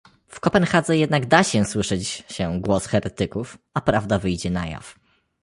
W 0.27 0.39
Kopenhadze 0.39 0.97
jednak 0.97 1.25
da 1.25 1.43
się 1.43 1.65
słyszeć 1.65 2.23
się 2.29 2.61
głos 2.61 2.85
heretyków, 2.85 3.57
a 3.73 3.81
prawda 3.81 4.19
wyjdzie 4.19 4.49
na 4.51 4.67
jaw 4.67 4.95